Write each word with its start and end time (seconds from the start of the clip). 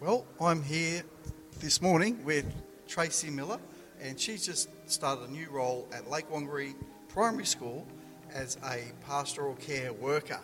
Well, 0.00 0.24
I'm 0.40 0.62
here 0.62 1.02
this 1.58 1.82
morning 1.82 2.24
with 2.24 2.46
Tracy 2.88 3.28
Miller, 3.28 3.58
and 4.00 4.18
she's 4.18 4.46
just 4.46 4.70
started 4.90 5.28
a 5.28 5.30
new 5.30 5.50
role 5.50 5.86
at 5.92 6.08
Lake 6.08 6.30
Wangary 6.30 6.74
Primary 7.10 7.44
School 7.44 7.86
as 8.32 8.56
a 8.64 8.92
pastoral 9.06 9.56
care 9.56 9.92
worker. 9.92 10.40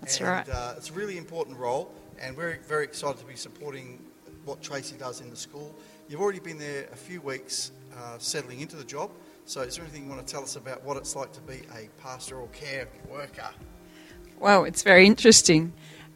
That's 0.00 0.18
and, 0.20 0.28
right. 0.28 0.48
Uh, 0.48 0.72
it's 0.78 0.88
a 0.88 0.94
really 0.94 1.18
important 1.18 1.58
role, 1.58 1.92
and 2.18 2.34
we're 2.34 2.58
very 2.66 2.84
excited 2.84 3.18
to 3.18 3.26
be 3.26 3.36
supporting 3.36 4.02
what 4.46 4.62
Tracy 4.62 4.96
does 4.96 5.20
in 5.20 5.28
the 5.28 5.36
school. 5.36 5.74
You've 6.08 6.22
already 6.22 6.40
been 6.40 6.58
there 6.58 6.88
a 6.90 6.96
few 6.96 7.20
weeks 7.20 7.72
uh, 7.98 8.16
settling 8.16 8.60
into 8.60 8.76
the 8.76 8.84
job, 8.84 9.10
so 9.44 9.60
is 9.60 9.76
there 9.76 9.84
anything 9.84 10.04
you 10.04 10.10
want 10.10 10.26
to 10.26 10.32
tell 10.32 10.42
us 10.42 10.56
about 10.56 10.82
what 10.82 10.96
it's 10.96 11.14
like 11.14 11.30
to 11.32 11.42
be 11.42 11.60
a 11.74 11.90
pastoral 12.00 12.46
care 12.54 12.88
worker? 13.10 13.50
Well, 14.40 14.64
it's 14.64 14.82
very 14.82 15.04
interesting. 15.04 15.74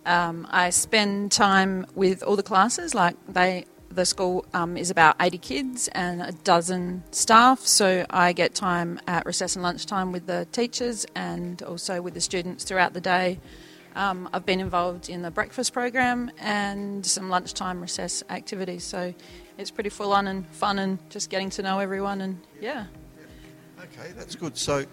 Um, 0.09 0.47
I 0.51 0.71
spend 0.71 1.33
time 1.33 1.87
with 1.95 2.23
all 2.23 2.35
the 2.35 2.43
classes. 2.43 2.95
Like 2.95 3.15
they, 3.29 3.67
the 3.91 4.07
school 4.07 4.47
um, 4.55 4.79
is 4.79 4.89
about 4.91 5.17
80 5.21 5.37
kids 5.37 5.89
and 5.89 6.23
a 6.23 6.33
dozen 6.33 7.03
staff, 7.11 7.61
so 7.61 8.07
I 8.09 8.33
get 8.33 8.55
time 8.55 9.01
at 9.07 9.27
recess 9.27 9.55
and 9.55 9.63
lunchtime 9.63 10.11
with 10.11 10.27
the 10.27 10.49
teachers 10.51 11.05
and 11.15 11.63
also 11.63 12.01
with 12.01 12.15
the 12.15 12.23
students 12.23 12.65
throughout 12.65 12.95
the 12.95 13.03
day. 13.03 13.39
Um, 13.97 14.31
I've 14.33 14.47
been 14.47 14.61
involved 14.61 15.11
in 15.11 15.21
the 15.21 15.31
breakfast 15.31 15.75
program 15.75 16.31
and 16.39 17.05
some 17.05 17.29
lunchtime 17.29 17.83
recess 17.83 18.25
activities, 18.31 18.85
so 18.85 19.13
it's 19.59 19.71
pretty 19.71 19.91
full 19.91 20.15
on 20.15 20.27
and 20.27 20.47
fun 20.47 20.79
and 20.79 20.99
just 21.11 21.29
getting 21.29 21.51
to 21.51 21.63
know 21.63 21.81
everyone 21.81 22.23
and 22.23 22.41
yeah. 22.63 22.87
Okay, 23.79 24.13
that's 24.17 24.37
good. 24.37 24.57
So, 24.57 24.87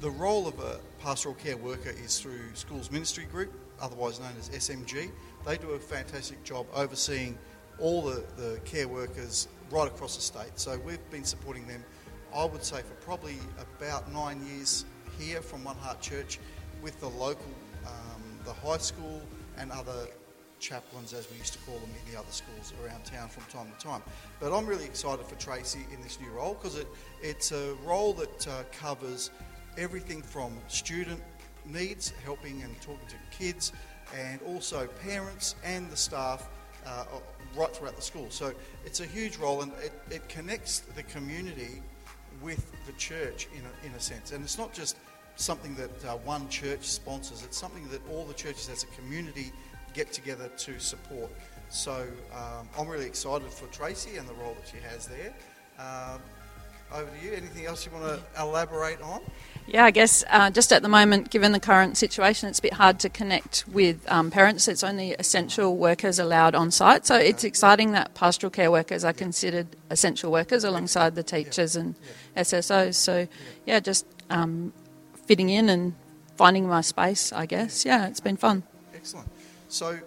the 0.00 0.10
role 0.10 0.46
of 0.46 0.60
a 0.60 0.78
pastoral 1.00 1.34
care 1.34 1.56
worker 1.56 1.90
is 1.90 2.20
through 2.20 2.40
Schools 2.54 2.90
Ministry 2.90 3.24
Group, 3.24 3.52
otherwise 3.80 4.20
known 4.20 4.32
as 4.38 4.50
SMG. 4.50 5.10
They 5.46 5.56
do 5.56 5.70
a 5.70 5.78
fantastic 5.78 6.42
job 6.44 6.66
overseeing 6.74 7.38
all 7.78 8.02
the, 8.02 8.22
the 8.36 8.60
care 8.64 8.86
workers 8.86 9.48
right 9.70 9.88
across 9.88 10.16
the 10.16 10.22
state. 10.22 10.52
So, 10.56 10.78
we've 10.84 11.10
been 11.10 11.24
supporting 11.24 11.66
them, 11.66 11.82
I 12.34 12.44
would 12.44 12.62
say, 12.62 12.82
for 12.82 12.94
probably 13.04 13.38
about 13.78 14.12
nine 14.12 14.44
years 14.46 14.84
here 15.18 15.40
from 15.40 15.64
One 15.64 15.76
Heart 15.76 16.00
Church 16.00 16.38
with 16.82 16.98
the 17.00 17.08
local, 17.08 17.46
um, 17.86 18.22
the 18.44 18.52
high 18.52 18.78
school, 18.78 19.22
and 19.56 19.72
other 19.72 20.06
chaplains, 20.58 21.14
as 21.14 21.30
we 21.30 21.38
used 21.38 21.54
to 21.54 21.58
call 21.60 21.78
them 21.78 21.88
in 22.04 22.12
the 22.12 22.18
other 22.18 22.30
schools 22.30 22.74
around 22.84 23.04
town 23.04 23.28
from 23.28 23.42
time 23.44 23.72
to 23.72 23.84
time. 23.84 24.02
But 24.38 24.56
I'm 24.56 24.66
really 24.66 24.84
excited 24.84 25.24
for 25.24 25.34
Tracy 25.36 25.86
in 25.92 26.02
this 26.02 26.18
new 26.20 26.30
role 26.30 26.54
because 26.54 26.76
it, 26.76 26.86
it's 27.22 27.52
a 27.52 27.74
role 27.84 28.12
that 28.14 28.46
uh, 28.46 28.62
covers 28.70 29.30
everything 29.76 30.22
from 30.22 30.56
student 30.68 31.20
needs, 31.66 32.12
helping 32.24 32.62
and 32.62 32.80
talking 32.80 33.06
to 33.08 33.16
kids, 33.36 33.72
and 34.18 34.40
also 34.42 34.86
parents 35.02 35.54
and 35.64 35.90
the 35.90 35.96
staff 35.96 36.48
uh, 36.86 37.04
right 37.56 37.74
throughout 37.74 37.96
the 37.96 38.02
school. 38.02 38.26
So 38.30 38.52
it's 38.84 39.00
a 39.00 39.06
huge 39.06 39.36
role 39.36 39.62
and 39.62 39.72
it, 39.82 39.92
it 40.10 40.28
connects 40.28 40.80
the 40.80 41.02
community 41.04 41.82
with 42.42 42.70
the 42.86 42.92
church 42.92 43.48
in 43.54 43.60
a, 43.60 43.86
in 43.86 43.92
a 43.94 44.00
sense. 44.00 44.32
And 44.32 44.42
it's 44.42 44.58
not 44.58 44.72
just 44.72 44.96
something 45.36 45.74
that 45.76 46.04
uh, 46.04 46.16
one 46.18 46.48
church 46.48 46.82
sponsors, 46.82 47.42
it's 47.44 47.58
something 47.58 47.86
that 47.88 48.00
all 48.10 48.24
the 48.24 48.34
churches 48.34 48.68
as 48.68 48.82
a 48.82 48.86
community 48.88 49.52
get 49.94 50.12
together 50.12 50.48
to 50.56 50.78
support. 50.78 51.30
So 51.68 52.06
um, 52.34 52.68
I'm 52.78 52.88
really 52.88 53.06
excited 53.06 53.50
for 53.50 53.66
Tracy 53.66 54.16
and 54.16 54.28
the 54.28 54.34
role 54.34 54.54
that 54.54 54.68
she 54.68 54.78
has 54.88 55.06
there. 55.06 55.32
Um, 55.78 56.20
over 56.92 57.10
to 57.10 57.24
you. 57.24 57.32
Anything 57.32 57.66
else 57.66 57.86
you 57.86 57.92
want 57.92 58.04
to 58.04 58.40
elaborate 58.40 59.00
on? 59.00 59.20
Yeah, 59.66 59.84
I 59.84 59.92
guess 59.92 60.24
uh, 60.28 60.50
just 60.50 60.72
at 60.72 60.82
the 60.82 60.88
moment, 60.88 61.30
given 61.30 61.52
the 61.52 61.60
current 61.60 61.96
situation, 61.96 62.48
it's 62.48 62.58
a 62.58 62.62
bit 62.62 62.72
hard 62.72 62.98
to 63.00 63.08
connect 63.08 63.64
with 63.68 64.04
um, 64.10 64.30
parents. 64.30 64.66
It's 64.66 64.82
only 64.82 65.12
essential 65.12 65.76
workers 65.76 66.18
allowed 66.18 66.56
on 66.56 66.72
site. 66.72 67.06
So 67.06 67.16
it's 67.16 67.44
exciting 67.44 67.92
that 67.92 68.14
pastoral 68.14 68.50
care 68.50 68.70
workers 68.70 69.04
are 69.04 69.12
considered 69.12 69.68
essential 69.88 70.32
workers 70.32 70.64
alongside 70.64 71.14
the 71.14 71.22
teachers 71.22 71.76
and 71.76 71.94
SSOs. 72.36 72.94
So, 72.94 73.28
yeah, 73.64 73.78
just 73.78 74.06
um, 74.28 74.72
fitting 75.26 75.50
in 75.50 75.68
and 75.68 75.94
finding 76.34 76.66
my 76.66 76.80
space, 76.80 77.32
I 77.32 77.46
guess. 77.46 77.84
Yeah, 77.84 78.08
it's 78.08 78.20
been 78.20 78.36
fun. 78.36 78.64
Excellent. 78.92 79.28
So, 79.68 80.00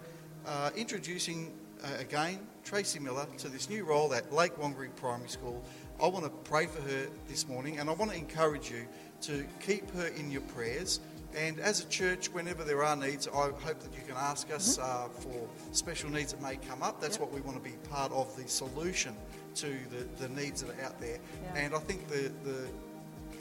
uh, 0.46 0.72
introducing 0.76 1.54
uh, 1.82 1.88
again 2.00 2.40
Tracy 2.64 3.00
Miller 3.00 3.28
to 3.38 3.50
this 3.50 3.70
new 3.70 3.86
role 3.86 4.14
at 4.14 4.34
Lake 4.34 4.58
Wangary 4.58 4.90
Primary 4.96 5.30
School. 5.30 5.64
I 6.04 6.08
want 6.08 6.26
to 6.26 6.32
pray 6.50 6.66
for 6.66 6.82
her 6.82 7.08
this 7.30 7.48
morning 7.48 7.80
and 7.80 7.90
I 7.90 7.94
want 7.94 8.12
to 8.12 8.18
encourage 8.18 8.70
you 8.70 8.86
to 9.22 9.46
keep 9.66 9.90
her 9.92 10.08
in 10.08 10.30
your 10.30 10.42
prayers. 10.42 11.00
And 11.34 11.62
as 11.62 11.80
a 11.82 11.88
church, 11.88 12.28
whenever 12.28 12.66
there 12.66 12.84
are 12.84 12.98
needs, 12.98 13.26
I 13.30 13.32
hope 13.32 13.62
that 13.64 13.94
you 13.96 14.02
can 14.06 14.18
ask 14.18 14.52
us 14.52 14.78
uh, 14.78 15.08
for 15.08 15.48
special 15.72 16.10
needs 16.10 16.34
that 16.34 16.42
may 16.42 16.58
come 16.58 16.84
up. 16.84 17.00
That's 17.00 17.18
Yep. 17.18 17.22
what 17.22 17.34
we 17.34 17.40
want 17.40 17.64
to 17.64 17.64
be 17.64 17.78
part 17.90 18.12
of 18.12 18.36
the 18.36 18.46
solution 18.50 19.16
to 19.56 19.68
the, 19.92 20.28
the 20.28 20.42
needs 20.42 20.62
that 20.62 20.78
are 20.78 20.84
out 20.84 21.00
there. 21.00 21.20
Yeah. 21.42 21.62
And 21.62 21.74
I 21.74 21.80
think 21.80 22.06
the, 22.10 22.34
the 22.44 22.68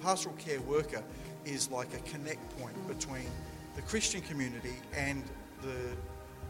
pastoral 0.00 0.36
care 0.36 0.60
worker 0.60 1.02
is 1.44 1.68
like 1.68 1.92
a 1.94 2.10
connect 2.10 2.48
point 2.60 2.76
between 2.86 3.26
the 3.74 3.82
Christian 3.82 4.20
community 4.20 4.76
and 4.96 5.24
the 5.62 5.96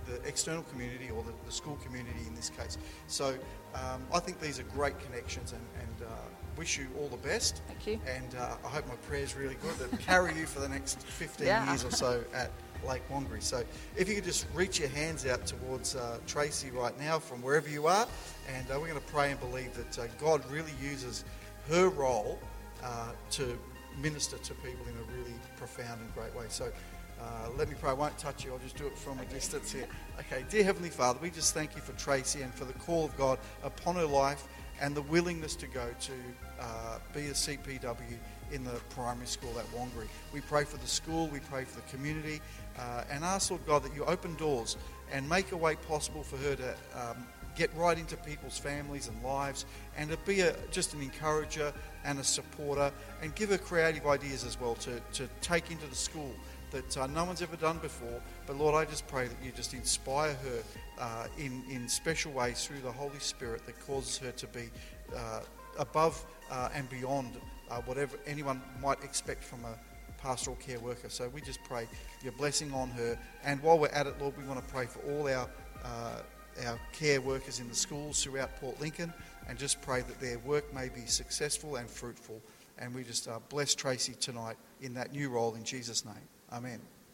the 0.07 0.21
external 0.29 0.63
community 0.65 1.11
or 1.11 1.23
the, 1.23 1.33
the 1.47 1.53
school 1.53 1.79
community 1.85 2.21
in 2.27 2.35
this 2.35 2.51
case. 2.51 2.79
So 3.07 3.35
um, 3.75 4.03
I 4.13 4.19
think 4.21 4.41
these 4.41 4.59
are 4.59 4.65
great 4.65 4.99
connections 5.01 5.53
and, 5.53 5.63
and 5.81 6.09
uh, 6.09 6.13
wish 6.57 6.79
you 6.79 6.87
all 7.01 7.09
the 7.09 7.17
best. 7.19 7.63
Thank 7.69 7.87
you. 7.87 8.01
And 8.15 8.35
uh, 8.37 8.57
I 8.65 8.69
hope 8.69 8.87
my 8.89 8.95
prayer's 9.09 9.35
really 9.37 9.57
good 9.63 9.75
that 9.77 9.99
carry 10.01 10.35
you 10.35 10.47
for 10.47 10.61
the 10.61 10.69
next 10.69 11.01
15 11.03 11.47
Yeah. 11.47 11.67
years 11.69 11.85
or 11.85 11.91
so 11.91 12.23
at 12.35 12.51
Lake 12.87 13.03
Wangary. 13.11 13.43
So 13.43 13.63
if 13.97 14.09
you 14.09 14.15
could 14.17 14.25
just 14.25 14.47
reach 14.55 14.81
your 14.81 14.89
hands 14.89 15.25
out 15.27 15.47
towards 15.47 15.95
uh, 15.97 16.19
Tracy 16.27 16.71
right 16.71 16.99
now 17.01 17.19
from 17.19 17.41
wherever 17.43 17.69
you 17.69 17.87
are, 17.87 18.07
and 18.55 18.67
uh, 18.71 18.75
we're 18.81 18.89
going 18.89 19.01
to 19.01 19.13
pray 19.13 19.31
and 19.31 19.39
believe 19.41 19.73
that 19.75 19.99
uh, 19.99 20.07
God 20.19 20.43
really 20.51 20.73
uses 20.83 21.25
her 21.69 21.89
role 21.89 22.39
uh, 22.83 23.13
to 23.31 23.57
minister 24.01 24.37
to 24.39 24.55
people 24.55 24.84
in 24.89 24.95
a 24.97 25.17
really 25.19 25.34
profound 25.57 26.01
and 26.01 26.13
great 26.15 26.34
way. 26.34 26.47
So 26.49 26.73
uh, 27.22 27.49
let 27.56 27.69
me 27.69 27.75
pray. 27.78 27.91
I 27.91 27.94
won't 27.94 28.16
touch 28.19 28.44
you. 28.44 28.53
I'll 28.53 28.59
just 28.59 28.77
do 28.77 28.87
it 28.87 28.99
from 28.99 29.21
a 29.21 29.25
distance 29.27 29.72
here. 29.72 29.87
Okay, 30.19 30.44
dear 30.50 30.65
Heavenly 30.65 30.91
Father, 30.91 31.19
we 31.22 31.31
just 31.31 31.55
thank 31.55 31.77
you 31.77 31.81
for 31.81 31.93
Tracy 31.93 32.43
and 32.43 32.53
for 32.53 32.65
the 32.65 32.72
call 32.75 33.05
of 33.05 33.16
God 33.16 33.38
upon 33.62 33.97
her 33.97 34.06
life 34.06 34.44
and 34.81 34.94
the 34.94 35.03
willingness 35.03 35.55
to 35.56 35.66
go 35.69 35.87
to 36.00 36.12
uh, 36.60 36.99
be 37.15 37.27
a 37.27 37.33
CPW 37.33 38.19
in 38.50 38.65
the 38.65 38.81
primary 38.91 39.27
school 39.27 39.56
at 39.59 39.66
Wangary. 39.72 40.09
We 40.33 40.41
pray 40.41 40.65
for 40.65 40.77
the 40.78 40.87
school, 40.87 41.28
we 41.28 41.41
pray 41.41 41.65
for 41.65 41.77
the 41.77 41.97
community, 41.97 42.41
uh, 42.78 43.05
and 43.10 43.25
ask, 43.25 43.50
Lord 43.50 43.65
God, 43.66 43.84
that 43.84 43.94
you 43.94 44.04
open 44.04 44.34
doors 44.34 44.77
and 45.12 45.28
make 45.28 45.53
a 45.53 45.56
way 45.56 45.77
possible 45.77 46.22
for 46.22 46.37
her 46.39 46.56
to 46.56 46.75
um, 46.94 47.27
get 47.54 47.75
right 47.77 47.99
into 47.99 48.16
people's 48.16 48.59
families 48.59 49.09
and 49.09 49.22
lives 49.22 49.66
and 49.97 50.10
to 50.10 50.16
be 50.19 50.41
a, 50.41 50.54
just 50.71 50.94
an 50.94 51.03
encourager 51.03 51.72
and 52.04 52.19
a 52.19 52.25
supporter 52.25 52.91
and 53.22 53.34
give 53.34 53.50
her 53.50 53.59
creative 53.59 54.06
ideas 54.06 54.44
as 54.44 54.59
well 54.60 54.75
to, 54.75 55.00
to 55.12 55.28
take 55.41 55.71
into 55.71 55.87
the 55.87 55.94
school 55.94 56.33
that 56.72 56.99
uh, 56.99 57.06
no 57.06 57.25
one's 57.25 57.43
ever 57.43 57.56
done 57.56 57.78
before. 57.78 58.21
But 58.47 58.56
Lord, 58.56 58.75
I 58.75 58.91
just 58.91 59.06
pray 59.06 59.28
that 59.28 59.37
you 59.44 59.53
just 59.53 59.75
inspire 59.75 60.34
her 60.34 60.62
uh, 60.99 61.27
in, 61.38 61.62
in 61.71 61.88
special 61.88 62.33
ways 62.33 62.65
through 62.66 62.81
the 62.81 62.93
Holy 62.93 63.19
Spirit 63.21 63.65
that 63.66 63.78
causes 63.87 64.19
her 64.19 64.33
to 64.33 64.47
be 64.49 64.71
uh, 65.16 65.41
above 65.78 66.25
uh, 66.50 66.69
and 66.75 66.88
beyond 66.88 67.31
uh, 67.71 67.81
whatever 67.83 68.19
anyone 68.27 68.60
might 68.83 69.03
expect 69.05 69.44
from 69.44 69.65
a 69.65 69.75
pastoral 70.21 70.56
care 70.56 70.81
worker. 70.81 71.09
So 71.09 71.28
we 71.28 71.41
just 71.41 71.62
pray 71.65 71.87
your 72.22 72.33
blessing 72.33 72.72
on 72.72 72.91
her. 72.91 73.19
And 73.44 73.62
while 73.62 73.78
we're 73.78 73.89
at 73.89 74.06
it, 74.06 74.21
Lord, 74.21 74.37
we 74.37 74.44
want 74.44 74.66
to 74.66 74.72
pray 74.72 74.87
for 74.87 75.00
all 75.00 75.28
our 75.28 75.49
uh, 75.84 76.22
our 76.66 76.78
care 76.93 77.21
workers 77.21 77.60
in 77.60 77.69
the 77.69 77.75
schools 77.75 78.22
throughout 78.22 78.54
Port 78.60 78.78
Lincoln, 78.81 79.12
and 79.49 79.59
just 79.59 79.81
pray 79.81 80.03
that 80.03 80.21
their 80.21 80.39
work 80.41 80.72
may 80.75 80.89
be 80.89 81.06
successful 81.06 81.77
and 81.77 81.89
fruitful. 81.89 82.41
And 82.78 82.94
we 82.94 83.04
just 83.04 83.27
uh, 83.27 83.39
bless 83.49 83.75
Tracy 83.75 84.15
tonight 84.15 84.56
in 84.81 84.94
that 84.94 85.12
new 85.12 85.31
role 85.31 85.54
in 85.54 85.65
Jesus' 85.65 86.04
name. 86.04 86.28
Amén. 86.53 86.81